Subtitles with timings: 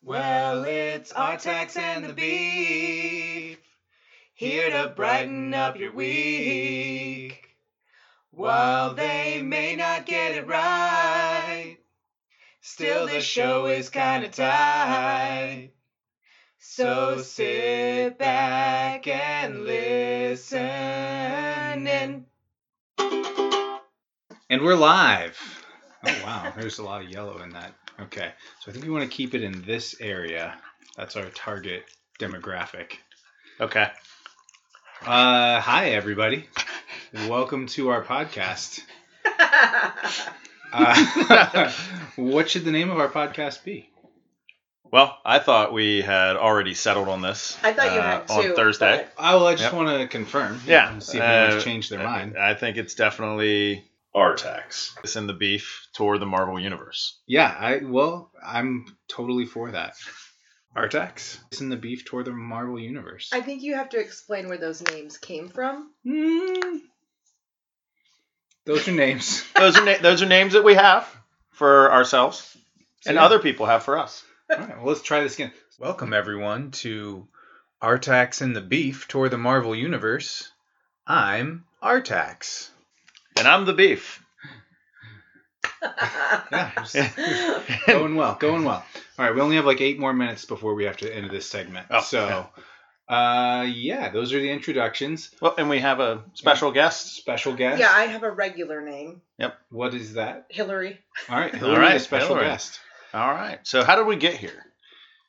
[0.00, 3.58] Well, it's Artax and the Beef,
[4.32, 7.56] here to brighten up your week.
[8.30, 11.78] While they may not get it right,
[12.60, 15.72] still the show is kinda tight.
[16.60, 20.58] So sit back and listen
[21.88, 22.24] in.
[24.48, 25.36] And we're live.
[26.06, 27.74] Oh wow, there's a lot of yellow in that.
[28.00, 28.30] Okay,
[28.60, 30.56] so I think we want to keep it in this area.
[30.96, 31.84] That's our target
[32.20, 32.92] demographic.
[33.60, 33.88] Okay.
[35.04, 36.48] Uh, hi everybody.
[37.28, 38.80] Welcome to our podcast.
[40.70, 41.72] Uh,
[42.16, 43.88] what should the name of our podcast be?
[44.92, 47.56] Well, I thought we had already settled on this.
[47.62, 48.98] I thought you uh, had on too, Thursday.
[48.98, 49.72] but- Oh, well, I just Yep.
[49.72, 50.60] want to confirm.
[50.66, 50.92] Yeah.
[50.92, 52.36] and See if anyone's uh, changed their mind.
[52.36, 53.82] I think it's definitely
[54.18, 54.96] Artax.
[55.04, 57.18] It's in the beef toward the Marvel universe.
[57.26, 59.94] Yeah, I well, I'm totally for that.
[60.76, 61.38] Artax.
[61.50, 63.30] It's in the beef toward the Marvel universe.
[63.32, 65.90] I think you have to explain where those names came from.
[66.06, 66.80] Mm.
[68.64, 69.44] Those are names.
[69.56, 71.08] Those are na- those are names that we have
[71.52, 72.56] for ourselves,
[73.06, 73.24] and yeah.
[73.24, 74.22] other people have for us.
[74.50, 75.52] All right, well, let's try this again.
[75.78, 77.26] Welcome, everyone, to
[77.82, 80.50] Artax and the Beef Toward the Marvel Universe.
[81.06, 82.68] I'm Artax.
[83.38, 84.22] And I'm the beef.
[86.50, 88.84] Yeah, it's going well, going well.
[89.18, 91.48] All right, we only have like eight more minutes before we have to end this
[91.48, 91.86] segment.
[91.90, 92.46] Oh, so,
[93.08, 95.30] uh, yeah, those are the introductions.
[95.40, 97.14] Well, and we have a special guest.
[97.16, 97.80] Special guest.
[97.80, 99.56] yeah, I have a regular name, Yep.
[99.70, 100.46] What is that?
[100.50, 100.98] Hillary.
[101.28, 102.46] All right, Hillary, right, a special Hillary.
[102.46, 102.80] guest.
[103.14, 103.58] All right.
[103.64, 104.64] So how did we get here?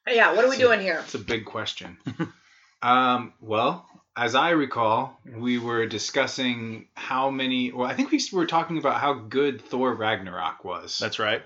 [0.08, 1.00] Yeah, what are we So- doing here?
[1.04, 1.98] It's a big question.
[2.82, 3.86] um, well,
[4.20, 7.72] as I recall, we were discussing how many.
[7.72, 11.42] Well, I think we were talking about how good Thor Ragnarok was, That's right.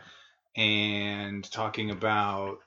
[0.57, 2.57] and talking about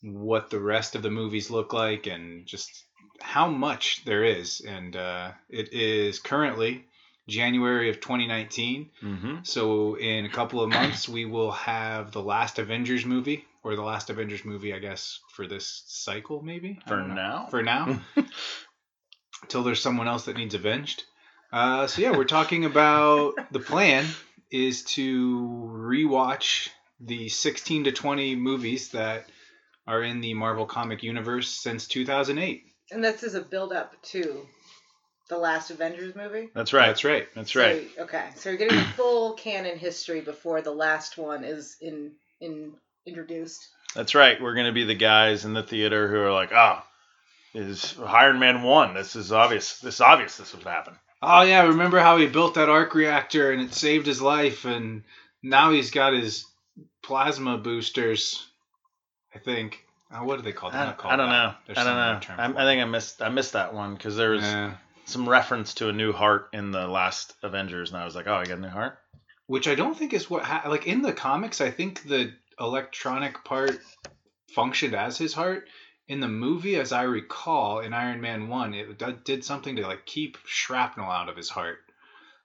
[0.00, 2.84] what the rest of the movies look like, and just
[3.20, 4.62] how much there is.
[4.62, 6.86] And uh, it is currently
[7.28, 8.90] January of 2019.
[9.02, 9.36] Mm-hmm.
[9.42, 13.82] So in a couple of months, we will have the last Avengers movie, or the
[13.82, 16.80] last Avengers movie, I guess, for this cycle, maybe.
[16.88, 17.48] For now.
[17.50, 18.00] For now,
[19.42, 21.04] until there's someone else that needs avenged.
[21.52, 24.06] Uh, so yeah, we're talking about the plan
[24.50, 26.68] is to rewatch
[27.00, 29.26] the 16 to 20 movies that
[29.86, 32.64] are in the Marvel comic universe since 2008.
[32.90, 34.46] And this is a build up to
[35.28, 36.50] the last Avengers movie.
[36.54, 36.86] That's right.
[36.86, 37.26] That's right.
[37.34, 37.88] That's right.
[37.96, 42.12] So, okay, so you're getting the full canon history before the last one is in
[42.40, 42.74] in
[43.06, 43.66] introduced.
[43.94, 44.40] That's right.
[44.40, 46.86] We're going to be the guys in the theater who are like, "Ah,
[47.54, 48.94] is Iron Man one?
[48.94, 49.78] This is obvious.
[49.80, 50.36] This is obvious.
[50.36, 54.06] This would happen." Oh yeah, remember how he built that arc reactor and it saved
[54.06, 55.04] his life, and
[55.42, 56.44] now he's got his
[57.02, 58.46] plasma boosters.
[59.34, 59.78] I think.
[60.14, 60.94] Oh, what do they call them?
[61.04, 61.54] I, don't know.
[61.66, 62.60] There's I don't know.
[62.60, 63.22] I, I think I missed.
[63.22, 64.74] I missed that one because there was Yeah.
[65.06, 68.34] some reference to a new heart in the last Avengers, and I was like, "Oh,
[68.34, 68.98] I got a new heart."
[69.46, 71.60] which I don't think is what ha- like in the comics.
[71.60, 73.78] I think the electronic part
[74.54, 75.68] functioned as his heart.
[76.08, 80.04] In the movie, as I recall, in Iron Man One, it did something to like
[80.04, 81.78] keep shrapnel out of his heart,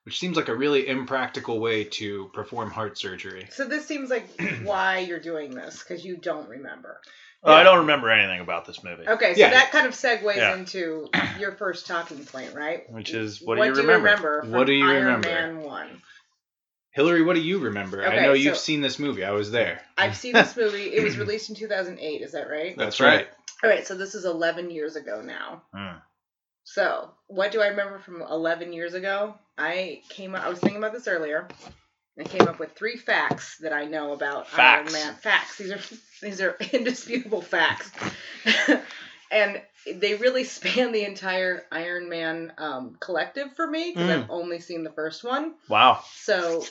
[0.03, 3.47] which seems like a really impractical way to perform heart surgery.
[3.51, 4.29] So this seems like
[4.63, 7.01] why you're doing this because you don't remember.
[7.43, 9.07] Oh, I don't remember anything about this movie.
[9.07, 9.51] Okay, so Yeah.
[9.51, 10.55] that kind of segues Yeah.
[10.55, 11.07] into
[11.39, 12.83] your first talking point, right?
[12.89, 14.41] Which is, what do you remember?
[14.41, 15.29] from What do you Iron remember?
[15.29, 16.01] Man One.
[16.97, 18.01] Hillary, what do you remember?
[18.03, 19.23] I Okay, know you've so- seen this movie.
[19.23, 19.79] I was there.
[19.99, 20.95] I've seen this movie.
[20.95, 22.21] It was released in 2008.
[22.23, 22.75] Is that right?
[22.75, 23.27] That's right.
[23.63, 25.61] All right, so this is 11 years ago now.
[25.73, 25.97] Hmm.
[26.63, 29.35] So, what do I remember from 11 years ago?
[29.59, 31.47] I came I was thinking about this earlier.
[32.19, 34.91] I came up with three facts that I know about Facts.
[34.91, 35.15] Iron Man.
[35.21, 35.57] Facts.
[35.59, 35.79] These are
[36.23, 37.91] these are indisputable facts.
[39.31, 39.61] and
[39.95, 44.23] they really span the entire Iron Man um, collective for me because Mm.
[44.23, 45.53] I've only seen the first one.
[45.69, 46.01] Wow.
[46.15, 46.63] So,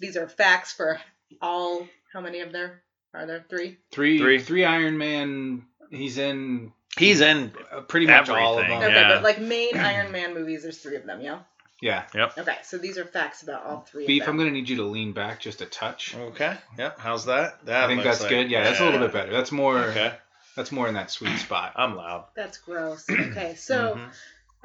[0.00, 1.00] these are facts for
[1.40, 1.86] all.
[2.12, 3.44] How many of there are there?
[3.48, 3.78] Three.
[3.90, 4.38] Three, Three.
[4.38, 5.64] three Iron Man.
[5.90, 7.52] He's in He's in.
[7.72, 8.82] uh, pretty much all of them.
[8.82, 9.08] Okay, Yeah.
[9.14, 11.20] but like main Iron Man movies, there's three of them.
[11.20, 11.40] Yeah.
[11.82, 12.04] Yeah.
[12.14, 12.38] Yep.
[12.38, 14.06] Okay, so these are facts about all three.
[14.06, 16.14] Beef, of I'm gonna need you to lean back just a touch.
[16.16, 16.56] Okay.
[16.78, 16.98] Yep.
[17.00, 17.64] How's that?
[17.66, 18.50] That I think that's like- good.
[18.50, 19.32] Yeah, that's a little bit better.
[19.32, 19.78] That's more.
[19.78, 20.14] Okay.
[20.56, 21.72] That's more in that sweet spot.
[21.76, 22.26] I'm loud.
[22.36, 23.04] That's gross.
[23.10, 24.12] Okay, so Mhm.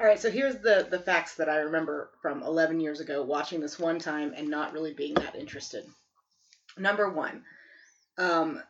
[0.00, 3.60] all right, so here's the the facts that I remember from 11 years ago, watching
[3.60, 5.84] this one time and not really being that interested.
[6.78, 7.44] Number one,
[8.18, 8.62] um,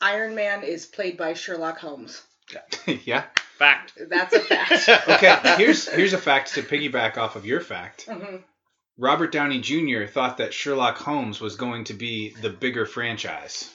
[0.00, 2.22] Iron Man is played by Sherlock Holmes.
[3.04, 3.24] yeah.
[3.58, 3.92] Fact.
[4.10, 4.88] That's a fact.
[5.08, 5.36] Okay.
[5.56, 8.06] Here's here's a fact to piggyback off of your fact.
[8.06, 8.42] Mhm.
[8.98, 10.04] Robert Downey Jr.
[10.06, 13.68] thought that Sherlock Holmes was going to be the bigger franchise.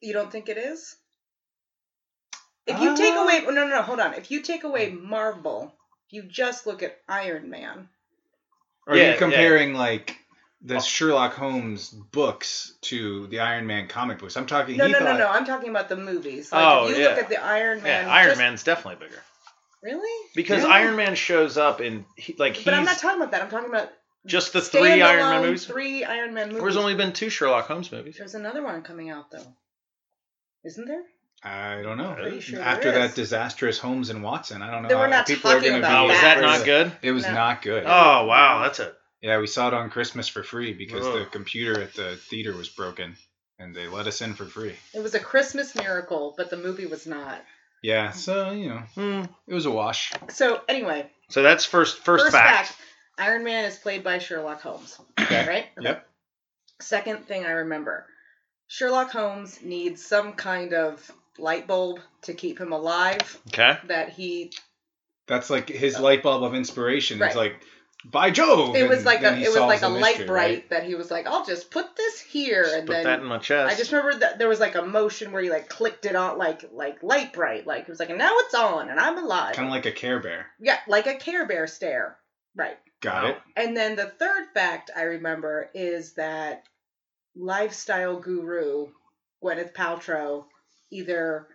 [0.00, 0.96] You don't think it is?
[2.66, 3.22] If you take Ah.
[3.24, 4.14] away, no, no, no, hold on.
[4.14, 5.72] If you take away Marvel,
[6.08, 7.88] if you just look at Iron Man,
[8.88, 10.16] Are Yeah, you comparing like
[10.62, 14.36] the Sherlock Holmes books to the Iron Man comic books?
[14.36, 14.76] I'm talking.
[14.76, 15.28] no, he no, thought, no, no.
[15.28, 16.52] I'm talking about the movies.
[16.52, 17.08] Like Oh, if you yeah.
[17.10, 19.20] look at the Iron Man, Yeah, Iron just- Man's definitely bigger
[19.82, 20.28] really?
[20.36, 20.68] because Yeah.
[20.70, 23.42] Iron Man shows up in he, like he's But I'm not talking about that.
[23.42, 23.90] I'm talking about
[24.24, 25.66] just the three Iron Man standalone movies.
[25.66, 26.62] Three Iron Man movies.
[26.62, 28.16] There's only been two Sherlock Holmes movies.
[28.18, 29.46] There's another one coming out though,
[30.64, 31.02] isn't there?
[31.42, 32.14] I don't know.
[32.14, 33.14] Pretty sure After there that is.
[33.14, 34.88] disastrous Holmes and Watson, I don't know.
[34.88, 36.34] Then we're not people are talking gonna about Oh, be was that.
[36.36, 36.92] that not good?
[37.02, 37.34] It was No.
[37.34, 37.84] not good.
[37.86, 41.80] Oh wow, that's a Yeah, we saw it on Christmas for free because the computer
[41.80, 43.16] at the theater was broken,
[43.58, 44.74] and they let us in for free.
[44.94, 47.40] It was a Christmas miracle, but the movie was not.
[47.82, 49.22] Yeah, so you know, hmm.
[49.46, 50.12] it was a wash.
[50.30, 52.74] So anyway, So that's first first, fact.
[53.18, 54.98] Iron Man is played by Sherlock Holmes.
[55.20, 55.46] Okay.
[55.46, 55.66] Right?
[55.80, 56.06] Yep.
[56.80, 58.06] Second thing I remember
[58.68, 63.78] Sherlock Holmes needs some kind of light bulb to keep him alive Okay.
[63.88, 64.52] that he.
[65.26, 67.18] That's like his light bulb of inspiration.
[67.18, 67.26] Right.
[67.28, 67.60] It's like,
[68.04, 68.76] by Jove!
[68.76, 70.70] It was like a it was like a the light mystery, bright right?
[70.70, 73.38] that he was like, I'll just put this here and Put then that in my
[73.38, 73.74] chest.
[73.74, 76.38] I just remember that there was like a motion where he like clicked it on
[76.38, 79.54] like like Lite-Brite like it was like and now it's on and I'm alive.
[79.56, 80.46] Kind of like a Care Bear.
[80.60, 82.16] yeah, like a Care Bear stare.
[82.54, 82.76] Right.
[83.00, 83.30] Got Wow.
[83.30, 83.38] it.
[83.56, 86.62] And then the third fact I remember is that
[87.34, 88.88] lifestyle guru
[89.42, 90.44] Gwyneth Paltrow
[90.90, 91.46] either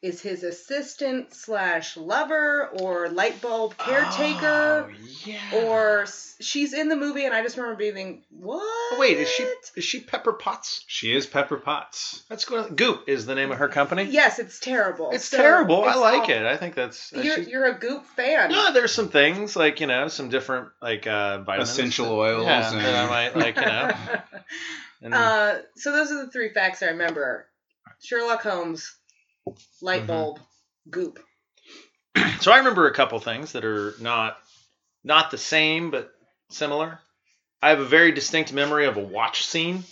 [0.00, 4.90] is his assistant slash lover or light bulb caretaker Oh,
[5.24, 5.40] yeah.
[5.64, 6.06] or
[6.40, 8.60] she's in the movie and I just remember being what?
[8.62, 9.42] Oh, wait, is she
[9.76, 10.84] is she Pepper Potts?
[10.86, 12.22] She is Pepper Potts.
[12.28, 12.76] That's good.
[12.76, 14.04] Goop is the name of her company.
[14.04, 15.10] Yes, it's terrible.
[15.10, 15.82] It's So terrible.
[15.82, 16.34] I like awful.
[16.34, 16.42] it.
[16.46, 17.12] I think that's.
[17.12, 18.52] uh, You're, she- you're a Goop fan.
[18.52, 22.44] no, there's some things like you know some different like uh, vitamins, Essential that- oils
[22.44, 24.20] Yeah, and- that I might like you know.
[25.02, 27.46] And, uh, so those are the three facts I remember:
[28.02, 28.96] Sherlock Holmes,
[29.80, 30.06] light Mhm.
[30.06, 30.40] bulb,
[30.90, 31.18] Goop.
[32.40, 34.38] so I remember a couple things that are not
[35.04, 36.12] not the same but
[36.50, 37.00] similar.
[37.62, 39.84] I have a very distinct memory of a watch scene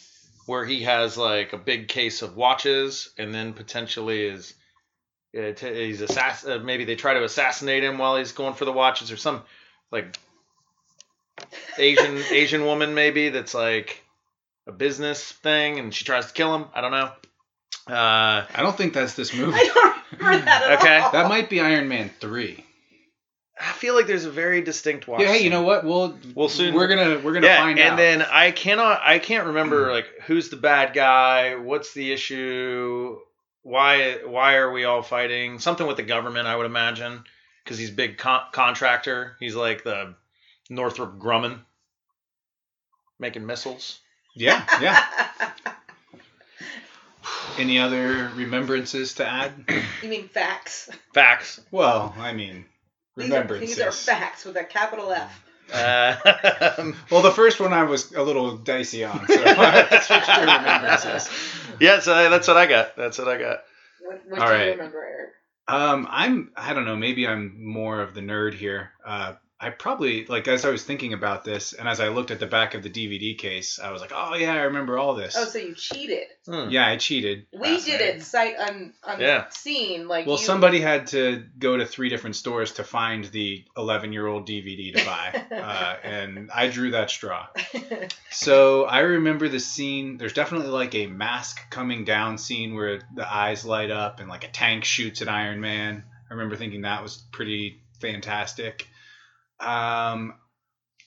[0.47, 4.55] where he has like a big case of watches and then potentially is
[5.37, 8.65] uh, t- he's assass- uh, maybe they try to assassinate him while he's going for
[8.65, 9.43] the watches or some
[9.91, 10.17] like
[11.79, 14.03] Asian Asian woman maybe that's like
[14.67, 16.67] a business thing and she tries to kill him.
[16.75, 17.11] I don't know.
[17.89, 19.53] Uh, I don't think that's this movie.
[19.61, 20.99] I don't remember that at Okay.
[20.99, 21.13] all.
[21.13, 22.65] That might be Iron Man three.
[23.59, 25.23] I feel like there's a very distinct watch.
[25.23, 25.83] Yeah, hey, you know what?
[25.85, 27.91] We'll We'll soon- We're gonna we're gonna yeah, find and out.
[27.91, 33.17] And then I cannot I can't remember like who's the bad guy, what's the issue,
[33.63, 35.59] why why are we all fighting?
[35.59, 37.25] Something with the government, I would imagine,
[37.65, 39.37] because he's big con- contractor.
[39.41, 40.15] He's like the
[40.69, 41.61] Northrop Grumman,
[43.19, 44.01] making missiles.
[44.35, 45.03] yeah, yeah.
[47.59, 49.53] Any other remembrances to add?
[50.03, 50.91] you mean facts?
[51.15, 51.61] Facts.
[51.71, 52.65] Well, I mean,
[53.17, 53.77] These are, remembrances.
[53.77, 55.43] these are facts with a capital F.
[55.73, 60.41] Uh, Well, the first one I was a little dicey on, so I switched to
[60.41, 61.31] remembrances.
[61.81, 62.97] yeah, so that's what I got.
[62.97, 63.59] That's what I got.
[64.01, 64.65] What, what All do right.
[64.67, 65.31] you remember, Eric?
[65.69, 66.95] Um, I'm I don't know.
[66.95, 68.93] Maybe I'm more of the nerd here.
[69.05, 72.39] Uh, I probably like as I was thinking about this, and as I looked at
[72.39, 75.35] the back of the DVD case, I was like, oh yeah, I remember all this.
[75.39, 76.27] Oh, so you cheated.
[76.47, 76.69] Hmm.
[76.69, 77.47] yeah, I cheated.
[77.59, 79.47] We did it sight un, Yeah.
[79.47, 80.09] unseen.
[80.09, 84.13] Like Well, you, somebody had to go to three different stores to find the 11
[84.13, 87.47] year old DVD to buy, uh, and I drew that straw.
[88.31, 90.19] So I remember the scene.
[90.19, 94.45] There's definitely like a mask coming down scene where the eyes light up and like
[94.45, 96.05] a tank shoots at Iron Man.
[96.31, 98.89] I remember thinking that was pretty fantastic.
[99.61, 100.35] Um,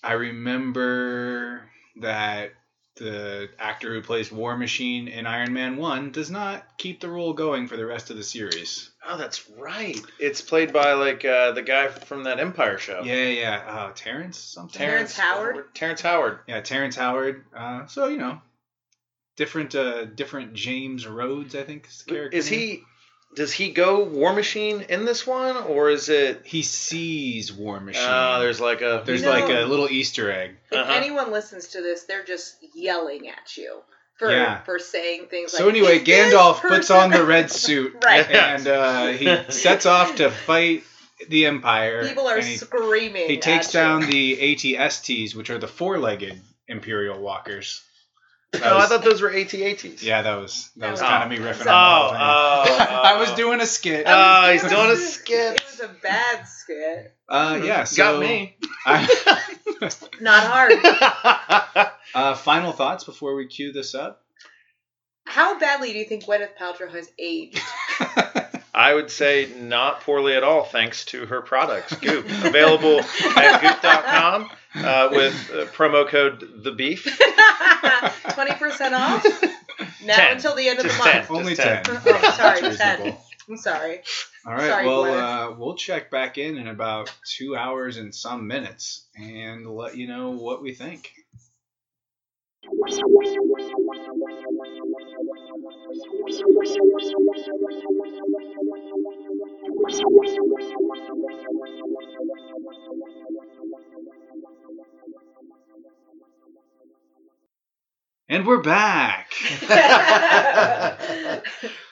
[0.03, 1.70] I remember
[2.01, 2.51] that
[2.96, 7.34] the actor who plays War Machine in Iron Man 1 does not keep the role
[7.34, 8.91] going for the rest of the series.
[9.08, 10.00] Oh, that's right.
[10.20, 13.01] It's played by like uh, the guy from that Empire show.
[13.03, 13.63] Yeah, yeah.
[13.68, 14.77] Uh, Terrence something?
[14.77, 15.74] Terrence Howard?
[15.74, 16.39] Terrence Howard.
[16.48, 17.46] Yeah, Terrence Howard.
[17.56, 18.41] Uh, so you know,
[19.38, 22.38] different, uh, different James Rhodes, I think is the character.
[22.38, 22.84] Is he?
[23.36, 26.41] Does he go War Machine in this one, or is it?
[26.43, 28.03] He sees War Machine.
[28.03, 29.03] Uh, there's like a.
[29.05, 30.57] There's You know- like a little Easter egg.
[30.71, 30.91] if Uh-huh.
[30.93, 33.81] anyone listens to this, they're just yelling at you
[34.17, 34.62] for Yeah.
[34.62, 35.75] for saying things So like.
[35.75, 38.29] anyway, Gandalf puts on the red suit, right.
[38.29, 40.83] and uh, he sets off to fight
[41.29, 42.05] the Empire.
[42.07, 43.29] People are he, screaming.
[43.29, 43.79] he takes at you.
[43.79, 47.81] down the ATSTs, which are the four-legged Imperial walkers.
[48.51, 50.01] That No, I thought those were AT-ATs.
[50.01, 52.63] Yeah, that was that That was was- kind of me riffing Oh, on the oh,
[52.65, 52.88] whole thing.
[52.89, 53.36] oh, I was oh.
[53.36, 54.06] doing a skit.
[54.08, 55.53] Oh, I was he's doing a skit.
[55.56, 55.82] It skit.
[55.82, 57.15] was a bad skit.
[57.29, 58.58] Uh, yeah, so Got me.
[58.86, 59.08] I,
[60.20, 61.91] Not hard.
[62.15, 64.24] uh, final thoughts before we cue this up.
[65.25, 67.62] How badly do you think Gwyneth Paltrow has aged?
[68.79, 71.93] I would say not poorly at all, thanks to her products.
[71.98, 73.01] Goop available
[73.36, 77.03] at goop.com uh, with uh, promo code the beef.
[78.33, 79.25] Twenty percent off
[80.05, 80.38] now 10.
[80.38, 81.27] until the end of the Just month.
[81.27, 81.36] 10.
[81.36, 81.83] Only Just 10.
[81.83, 82.01] 10.
[82.05, 83.17] Oh, sorry, ten.
[83.50, 84.01] I'm sorry.
[84.45, 84.69] All right.
[84.69, 89.67] Sorry, well, uh, we'll check back in in about two hours and some minutes and
[89.69, 91.12] let you know what we think.
[95.89, 96.03] Thank
[103.08, 103.18] you.
[108.31, 109.31] And we're back.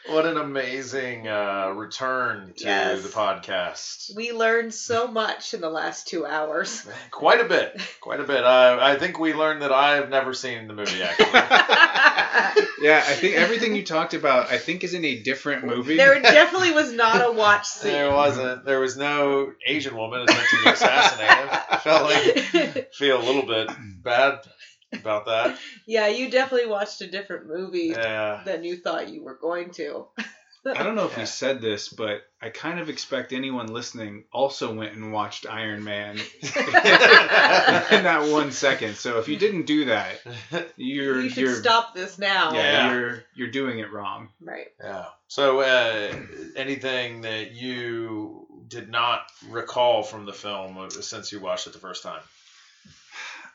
[0.07, 3.01] what an amazing uh, return to Yes.
[3.01, 4.15] the podcast.
[4.15, 6.85] we learned so much in the last two hours.
[7.11, 7.81] Quite a bit.
[8.01, 8.43] Quite a bit.
[8.43, 11.27] Uh, I think we learned that I have never seen the movie, actually.
[12.79, 15.97] Yeah, I think everything you talked about, I think, is in a different movie.
[15.97, 17.91] there definitely was not a watch scene.
[17.91, 18.65] There wasn't.
[18.65, 21.47] There was no Asian woman attempting to assassinate him.
[21.71, 23.69] I felt like feel a little bit
[24.03, 24.41] bad
[24.93, 25.57] about that.
[25.85, 28.41] yeah, you definitely watched a different movie Yeah.
[28.45, 30.07] than you thought you were going to.
[30.65, 31.19] I don't know if Yeah.
[31.19, 35.81] we said this, but I kind of expect anyone listening also went and watched Iron
[35.85, 38.95] Man in that one second.
[38.95, 40.19] So if you didn't do that,
[40.75, 42.53] you're you should you're stop this now.
[42.53, 42.91] yeah, Yeah.
[42.93, 44.29] you're you're doing it wrong.
[44.41, 44.67] Right.
[44.83, 45.05] Yeah.
[45.29, 46.13] So, uh,
[46.55, 51.79] anything that you did not recall from the film uh, since you watched it the
[51.79, 52.21] first time?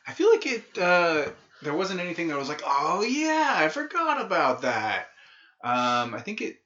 [0.07, 0.77] I feel like it.
[0.77, 1.25] Uh,
[1.61, 5.07] there wasn't anything that was like, oh yeah, I forgot about that.
[5.63, 6.57] Um, I think it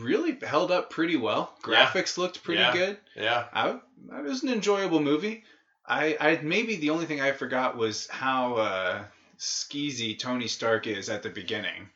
[0.00, 1.54] really held up pretty well.
[1.68, 1.86] Yeah.
[1.86, 2.72] Graphics looked pretty Yeah.
[2.72, 2.98] good.
[3.14, 3.44] Yeah.
[3.52, 5.44] I, it was an enjoyable movie.
[5.86, 9.04] I, I maybe the only thing I forgot was how uh,
[9.38, 11.88] skeezy Tony Stark is at the beginning.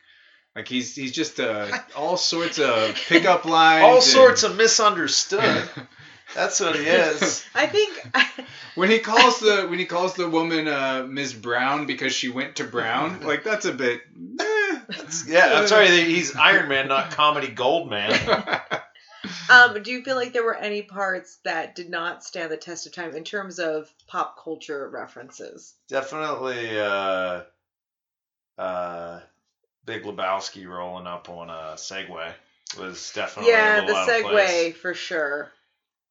[0.54, 3.84] Like he's he's just uh, all sorts of pickup lines.
[3.84, 5.68] All and- sorts of misunderstood.
[6.34, 7.44] That's what he is.
[7.54, 8.06] I think
[8.74, 11.34] when he calls the when he calls the woman uh, Ms.
[11.34, 14.00] Brown because she went to Brown, like that's a bit.
[14.40, 14.80] eh.
[15.26, 15.88] Yeah, I'm sorry.
[15.88, 18.12] He's Iron Man, not comedy gold man.
[19.50, 22.86] um do you feel like there were any parts that did not stand the test
[22.86, 25.74] of time in terms of pop culture references?
[25.88, 27.42] Definitely, uh,
[28.56, 29.20] uh,
[29.84, 32.32] Big Lebowski rolling up on a Segway
[32.78, 34.76] was definitely a yeah, little the out of place.
[34.76, 35.50] for sure.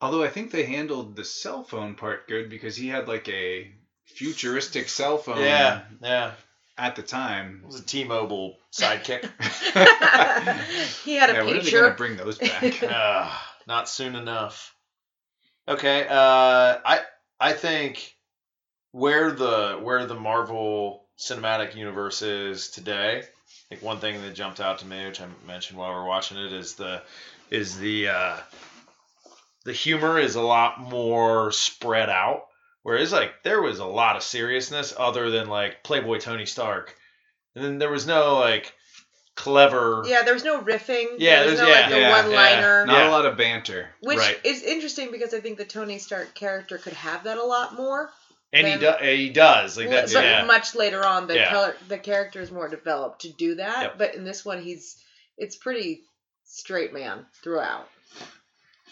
[0.01, 3.69] Although I think they handled the cell phone part good because he had like a
[4.05, 6.31] futuristic cell phone Yeah, yeah.
[6.77, 7.59] at the time.
[7.63, 9.23] It was a T-Mobile sidekick.
[11.03, 11.81] he had a yeah, when are they picture.
[11.81, 12.81] gonna bring those back?
[12.89, 13.29] uh,
[13.67, 14.73] not soon enough.
[15.67, 17.01] Okay, uh, I
[17.39, 18.15] I think
[18.91, 23.19] where the where the Marvel Cinematic Universe is today.
[23.19, 26.05] I think one thing that jumped out to me, which I mentioned while we are
[26.07, 27.01] watching it, is the
[27.51, 28.37] is the uh,
[29.65, 32.45] the humor is a lot more spread out.
[32.83, 36.95] Whereas like there was a lot of seriousness other than like Playboy Tony Stark,
[37.55, 38.73] and then there was no like
[39.35, 40.03] clever.
[40.05, 41.15] yeah, there was no riffing.
[41.17, 42.85] Yeah, there was no there's- like yeah, the yeah, one liner.
[42.85, 43.09] Not Yeah.
[43.09, 43.89] a lot of banter.
[44.01, 44.39] Which Right.
[44.43, 48.11] is interesting because I think the Tony Stark character could have that a lot more.
[48.51, 50.43] And he, Then- do, he does like that's but yeah.
[50.45, 51.51] much later on, the Yeah.
[51.51, 53.81] color, the character is more developed to do that.
[53.83, 53.97] Yep.
[53.97, 54.95] But in this one, he's
[55.37, 56.01] it's pretty
[56.45, 57.87] straight man throughout.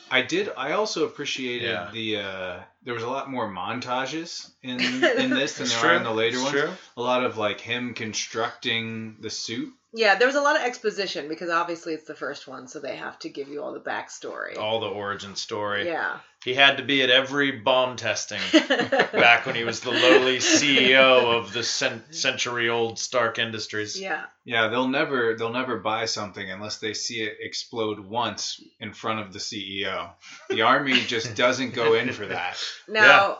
[0.09, 0.49] I did.
[0.57, 1.89] I also appreciated Yeah.
[1.91, 2.17] the.
[2.17, 4.79] Uh, there was a lot more montages in
[5.19, 5.89] in this than there true.
[5.89, 6.55] are in the later It's ones.
[6.57, 6.69] true.
[6.95, 9.73] A lot of like him constructing the suit.
[9.93, 12.97] Yeah, there was a lot of exposition because obviously it's the first one, so they
[12.97, 14.57] have to give you all the backstory.
[14.57, 15.85] All the origin story.
[15.85, 16.19] Yeah.
[16.43, 21.37] He had to be at every bomb testing back when he was the lowly CEO
[21.37, 23.99] of the cen- century-old Stark Industries.
[23.99, 24.25] yeah.
[24.45, 29.19] Yeah, they'll never they'll never buy something unless they see it explode once in front
[29.21, 30.11] of the CEO.
[30.49, 32.57] The army just doesn't go in for that.
[32.87, 33.39] Now,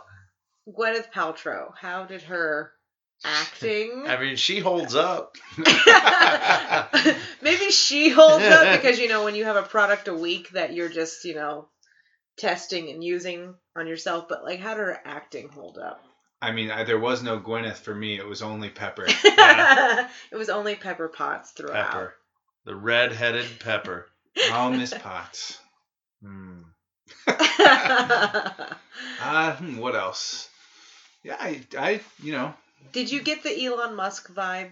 [0.68, 2.72] Gwyneth Paltrow, how did her
[3.26, 4.04] acting?
[4.08, 5.36] I mean, she holds up.
[7.42, 10.74] Maybe she holds up because you know when you have a product a week that
[10.74, 11.70] you're just you know
[12.38, 16.02] testing and using on yourself, but like how did her acting hold up?
[16.42, 18.18] I mean, I, there was no Gwyneth for me.
[18.18, 19.08] It was only Pepper.
[19.24, 20.08] Yeah.
[20.32, 21.92] it was only Pepper Potts throughout.
[21.92, 22.14] Pepper.
[22.66, 24.06] The red-headed Pepper.
[24.52, 25.58] Oh, Miss Potts.
[26.22, 26.62] Hmm.
[29.20, 30.50] Uh, hmm, what else?
[31.24, 32.54] Yeah, I, I, you know,
[32.94, 34.72] Did you get the Elon Musk vibe?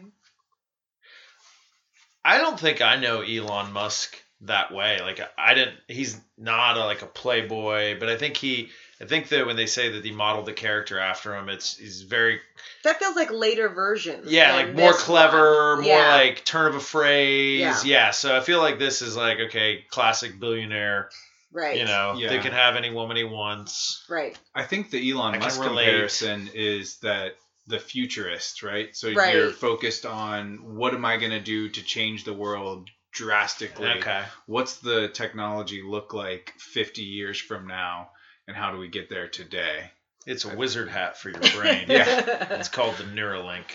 [2.24, 5.00] I don't think I know Elon Musk that way.
[5.02, 5.78] Like I didn't.
[5.88, 8.70] He's not a, like a playboy, but I think he.
[9.02, 12.02] I think that when they say that he modeled the character after him, it's he's
[12.04, 12.40] very
[12.86, 14.32] That feels like later versions.
[14.32, 15.84] yeah, like more clever, one.
[15.84, 16.16] more Yeah.
[16.16, 17.60] like turn of a phrase.
[17.60, 17.82] Yeah.
[17.84, 18.12] Yeah.
[18.12, 21.10] so I feel like this is like okay, classic billionaire.
[21.52, 21.78] right.
[21.78, 22.30] You know, Yeah.
[22.30, 24.04] they can have any woman he wants.
[24.10, 24.38] Right.
[24.56, 25.86] I think the Elon I Musk relate.
[25.86, 27.36] comparison is that
[27.68, 28.96] the futurist, right?
[28.96, 29.34] So Right.
[29.36, 33.90] you're focused on what am I going to do to change the world drastically?
[34.00, 34.24] Okay.
[34.46, 38.10] What's the technology look like 50 years from now,
[38.48, 39.92] and how do we get there today?
[40.28, 41.86] It's a wizard hat for your brain.
[41.88, 42.54] Yeah.
[42.60, 43.66] It's called the Neuralink.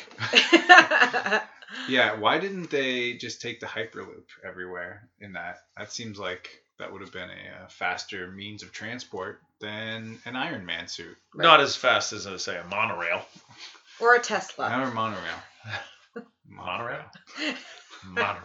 [1.89, 5.59] Yeah, why didn't they just take the Hyperloop everywhere in that?
[5.79, 10.35] That seems like that would have been a, uh faster means of transport than an
[10.35, 11.17] Iron Man suit.
[11.33, 11.45] Right.
[11.45, 13.25] Not as fast as, uh, say, a monorail.
[14.01, 14.67] Or a Tesla.
[14.67, 15.23] Or monorail.
[16.49, 17.05] Monorail?
[18.07, 18.43] Monorail.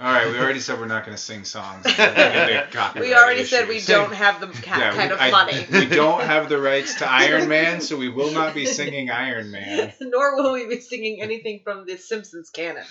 [0.00, 1.84] All right, we already said we're not going to sing songs.
[1.84, 2.14] We're gonna
[2.48, 3.86] get copyright We already said we issues.
[3.86, 5.66] don't have the ca- Yeah, kind we, of I- money.
[5.70, 9.52] we don't have the rights to Iron Man, so we will not be singing Iron
[9.52, 9.92] Man.
[10.00, 12.84] Nor will we be singing anything from the Simpsons canon.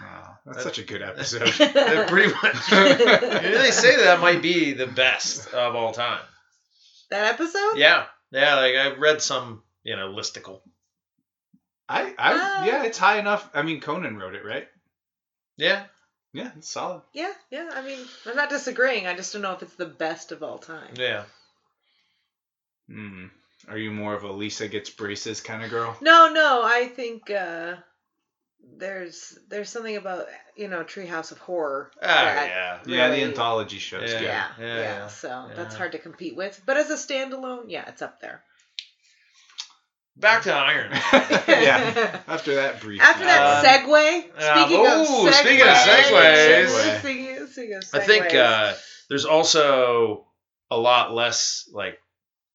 [0.00, 1.48] Wow, that's such a good episode.
[1.72, 2.68] They're pretty much.
[2.70, 6.20] they say that might be the best of all time.
[7.10, 7.76] that episode?
[7.76, 8.04] Yeah.
[8.32, 10.60] Yeah, like I read some, you know, listicle.
[11.88, 13.48] I, I, Uh, yeah, it's high enough.
[13.54, 14.68] I mean, Conan wrote it, right?
[15.56, 15.84] Yeah.
[16.32, 17.02] Yeah, it's solid.
[17.12, 17.70] Yeah, yeah.
[17.72, 19.06] I mean, I'm not disagreeing.
[19.06, 20.94] I just don't know if it's the best of all time.
[20.96, 21.22] Yeah.
[22.88, 23.26] Hmm.
[23.68, 25.96] Are you more of a Lisa gets braces kind of girl?
[26.00, 26.62] No, no.
[26.64, 27.76] I think uh,
[28.76, 30.26] there's there's something about
[30.56, 31.90] you know Treehouse of Horror.
[32.02, 32.78] Ah, that yeah.
[32.86, 34.12] Yeah, the anthology shows.
[34.12, 34.20] Yeah.
[34.20, 34.48] Yeah.
[34.58, 34.82] Yeah, Yeah, yeah.
[34.82, 36.60] yeah, So that's hard to compete with.
[36.66, 38.42] But as a standalone, yeah, it's up there.
[40.16, 41.02] Back to Iron Man.
[41.48, 42.20] Yeah.
[42.26, 43.00] After that brief.
[43.02, 46.98] After that Um, segue, uh, speaking of segues, speaking of segues.
[47.00, 48.74] Speaking, speaking of I think uh,
[49.08, 50.26] there's also
[50.70, 51.98] a lot less like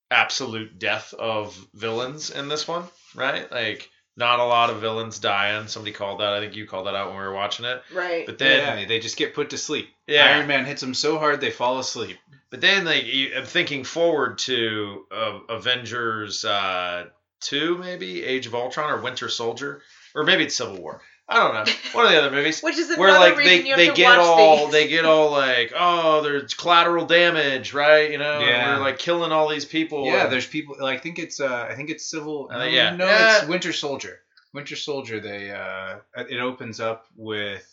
[0.09, 2.83] absolute death of villains in this one,
[3.15, 3.49] right?
[3.51, 5.67] Like not a lot of villains dying.
[5.67, 6.33] Somebody called that.
[6.33, 7.81] I think you called that out when we were watching it.
[7.93, 8.25] right.
[8.25, 9.87] But yeah, then, they just get put to sleep.
[10.07, 12.17] yeah, Iron Man hits them so hard they fall asleep.
[12.49, 13.05] but then like
[13.35, 17.05] I'm thinking forward to uh, Avengers uh,
[17.41, 19.81] two, maybe Age of Ultron or Winter Soldier,
[20.15, 21.01] or maybe it's Civil War.
[21.29, 21.73] I don't know.
[21.93, 22.59] One of the other movies.
[22.63, 24.71] Which is another where like reason they, you have they to get watch all these.
[24.73, 28.75] they get all like oh there's collateral damage right you know Yeah.
[28.77, 30.83] we're like killing all these people Yeah, and- there's people.
[30.83, 31.39] I think it's.
[31.39, 32.49] Uh, I think it's Civil.
[32.51, 32.95] Uh, no, yeah.
[32.95, 33.37] no, Yeah.
[33.39, 34.19] it's Winter Soldier.
[34.53, 35.21] Winter Soldier.
[35.21, 35.51] They.
[35.51, 37.65] Uh, it opens up with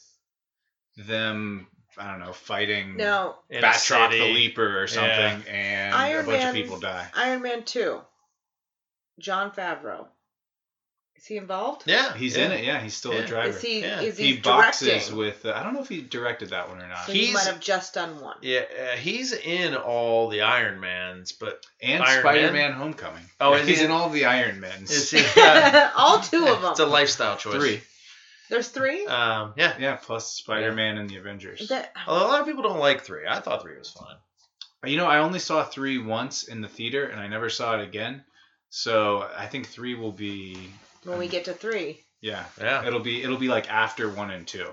[0.96, 1.66] them.
[1.96, 4.20] I don't know, fighting no, in a Batroc the.
[4.32, 7.08] Leaper or something, and Iron a bunch Man- of people die.
[7.16, 8.00] Iron Man two.
[9.18, 10.06] Jon Favreau.
[11.16, 11.82] Is he involved?
[11.86, 12.44] yeah He's yeah.
[12.46, 12.64] in it.
[12.64, 13.20] Yeah, he's still Yeah.
[13.20, 13.48] a driver.
[13.48, 13.80] Is he?
[13.80, 14.00] Yeah.
[14.02, 15.16] Is he, he boxes directing?
[15.16, 15.44] with.
[15.46, 17.06] Uh, I don't know if he directed that one or not.
[17.06, 18.36] So he might have just done one.
[18.42, 23.24] yeah uh, he's in all the Iron Mans but and Iron Spider-Man: Homecoming.
[23.40, 23.84] Oh, Yeah, he's he?
[23.86, 24.90] in all the Iron Mans.
[24.92, 25.90] is he yeah.
[25.96, 26.70] All two of them.
[26.70, 27.80] it's a lifestyle choice Three.
[28.48, 29.04] There's three.
[29.06, 31.66] um yeah Yeah, plus Spider-Man and the Avengers.
[31.68, 34.16] That, although a lot of people don't like three I thought three was fine
[34.92, 37.82] You know, I only saw three once in the theater, and I never saw it
[37.82, 38.22] again.
[38.70, 40.56] So I think three will be.
[41.04, 42.00] when we get to three.
[42.20, 44.68] Yeah, yeah it'll be it'll be like after one and two.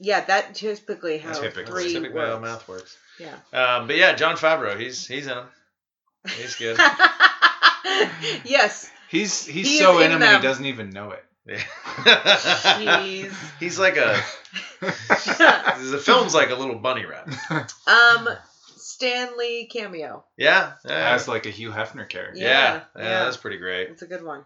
[0.00, 1.64] Yeah, that typically how Typically.
[1.84, 2.42] Three typically how works.
[2.42, 3.34] math works Yeah.
[3.52, 5.46] um but yeah Jon Favreau he's he's in them
[6.36, 6.76] he's good
[8.44, 8.90] yes.
[9.08, 10.40] He's he's He so is in in him, them.
[10.40, 11.24] he doesn't even know it.
[11.46, 11.58] Yeah.
[12.78, 13.34] Jeez.
[13.60, 14.18] He's like a.
[14.80, 17.34] the film's like a little bunny rabbit.
[17.86, 18.28] um,
[18.94, 20.24] Stan Lee cameo.
[20.36, 20.74] Yeah.
[20.86, 21.14] Yeah.
[21.14, 22.38] As like a Hugh Hefner character.
[22.40, 22.44] yeah.
[22.44, 23.02] Yeah, Yeah.
[23.02, 23.24] yeah.
[23.24, 23.88] That's pretty great.
[23.90, 24.44] It's a good one.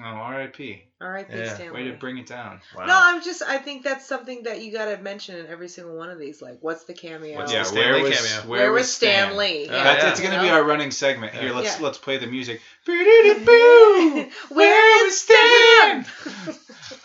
[0.00, 0.82] Oh, R.I.P.
[1.00, 1.54] All right, Yeah.
[1.54, 1.84] Stan Lee.
[1.84, 2.60] Way to bring it down.
[2.76, 2.86] Wow.
[2.86, 3.42] No, I'm just.
[3.42, 6.42] I think that's something that you got to mention in every single one of these.
[6.42, 7.36] Like, what's the cameo?
[7.36, 8.50] What's yeah, the where Stan Lee was cameo?
[8.50, 9.26] where, Where was was Stan?
[9.28, 9.68] Stanley?
[9.68, 10.10] Oh, That's yeah.
[10.10, 11.34] it's gonna be our running segment.
[11.34, 11.84] Here, let's Yeah.
[11.84, 12.60] let's play the music.
[12.84, 16.06] where, Where is Stan?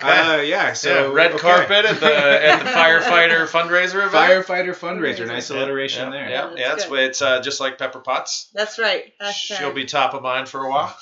[0.01, 0.73] Uh, yeah.
[0.73, 1.39] So yeah, red okay.
[1.39, 4.11] carpet at the at the firefighter fundraiser event.
[4.13, 5.19] Firefighter fundraiser.
[5.19, 5.27] Fundraiser.
[5.27, 6.29] Nice alliteration yeah, there.
[6.29, 6.99] Yeah, That's yeah, it's good.
[6.99, 8.49] it's uh, just like Pepper Potts.
[8.53, 9.13] That's right.
[9.21, 9.57] Hashtag.
[9.57, 10.95] She'll be top of mind for a while.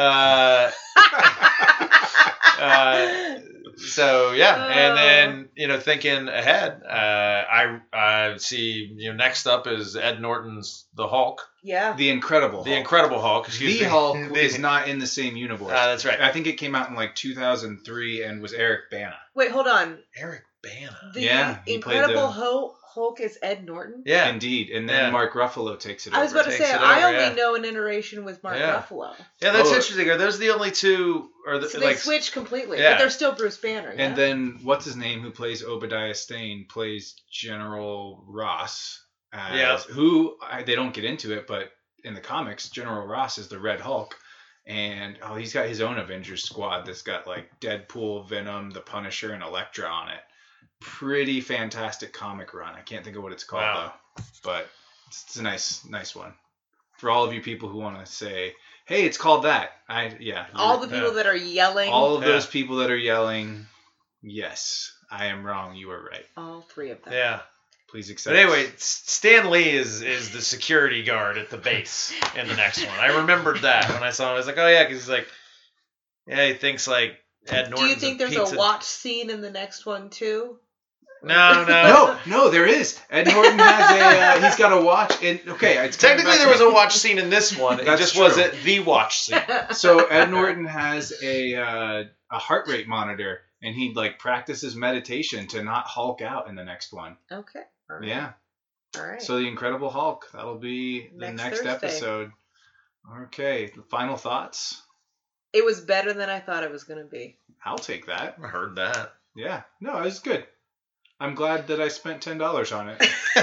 [0.00, 0.70] Uh,
[2.60, 3.38] uh,
[3.76, 9.46] so yeah, and then you know, thinking ahead, uh, I I see you know next
[9.46, 11.94] up is Ed Norton's The Hulk, yeah.
[11.94, 12.62] The Incredible.
[12.64, 12.80] the Hulk.
[12.80, 13.48] Incredible Hulk.
[13.48, 13.90] Excuse The me.
[13.90, 15.70] Hulk is not in the same universe.
[15.70, 16.20] Uh, that's right.
[16.20, 19.16] I think it came out in like 2003 and was Eric Bana.
[19.34, 19.98] Wait, hold on.
[20.16, 20.96] Eric Bana.
[21.14, 24.02] The Yeah, he played Incredible the- Hulk, Hulk is Ed Norton.
[24.06, 24.28] Yeah.
[24.28, 24.70] Indeed.
[24.70, 25.10] And then Yeah.
[25.10, 26.40] Mark Ruffalo takes it I was over.
[26.40, 27.34] about to say, it I over, only yeah.
[27.34, 28.82] know an iteration with Mark Yeah.
[28.82, 29.14] Ruffalo.
[29.40, 29.74] Yeah, that's Oh.
[29.74, 30.08] interesting.
[30.10, 31.30] Are those the only two?
[31.46, 32.92] Or the, So they like switched completely, Yeah.
[32.92, 33.94] but they're still Bruce Banner.
[33.96, 34.02] Yeah?
[34.06, 39.02] And then what's his name who plays Obadiah Stane plays General Ross.
[39.32, 39.78] as, Yeah.
[39.78, 41.70] who I, they don't get into it, but
[42.02, 44.16] in the comics, General Ross is the Red Hulk,
[44.66, 49.32] and oh, he's got his own Avengers squad that's got like Deadpool, Venom, the Punisher,
[49.32, 50.20] and Elektra on it.
[50.80, 52.74] Pretty fantastic comic run.
[52.74, 53.92] I can't think of what it's called Wow.
[54.16, 54.68] though, but
[55.08, 56.32] it's, it's a nice, nice one.
[56.98, 58.54] For all of you people who want to say,
[58.86, 61.14] "Hey, it's called that," I yeah, All the people Yeah.
[61.14, 61.90] that are yelling.
[61.90, 62.28] all of Yeah.
[62.28, 63.66] those people that are yelling,
[64.22, 65.74] yes, I am wrong.
[65.74, 66.26] You are right.
[66.36, 67.12] all three of them.
[67.14, 67.40] Yeah.
[67.88, 68.32] Please accept.
[68.34, 72.84] But anyway, Stan Lee is is the security guard at the base in the next
[72.86, 72.98] one.
[72.98, 74.34] I remembered that when I saw him.
[74.34, 75.26] I was like, oh yeah, because he's like,
[76.26, 78.54] yeah, he thinks like Ed Norton's Do you think there's pizza.
[78.54, 80.58] a watch scene in the next one too?
[81.22, 81.64] No, no.
[81.66, 82.98] no, no, there is.
[83.10, 84.20] Ed Norton has a.
[84.20, 85.22] Uh, he's got a watch.
[85.22, 87.78] And okay, it's Technically, there was to- a watch scene in this one.
[87.80, 88.22] It That's just true.
[88.24, 89.38] wasn't the watch scene.
[89.72, 95.46] So Ed Norton has a uh, a heart rate monitor, and he like practices meditation
[95.48, 97.16] to not Hulk out in the next one.
[97.30, 97.62] okay.
[97.90, 98.08] All right.
[98.08, 98.32] Yeah.
[98.96, 99.20] All right.
[99.20, 100.26] So the Incredible Hulk.
[100.32, 102.32] That'll be the Next next, episode.
[103.24, 103.70] Okay.
[103.90, 104.80] Final thoughts.
[105.52, 107.36] it was better than I thought it was going to be.
[107.64, 108.36] I'll take that.
[108.42, 109.12] I heard that.
[109.36, 109.62] Yeah.
[109.80, 110.46] No, it was good.
[111.20, 113.02] I'm glad that I spent ten dollars on it.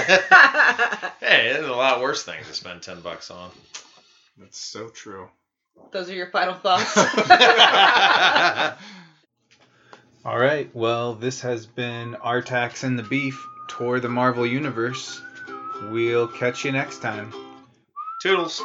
[1.20, 3.50] hey, there's a lot worse things to spend ten bucks on.
[4.36, 5.28] That's so true.
[5.92, 6.96] Those are your final thoughts.
[10.24, 10.68] All right.
[10.74, 15.20] Well, this has been Artax and the Beef Tour the Marvel Universe.
[15.90, 17.32] We'll catch you next time.
[18.20, 18.60] Toodles.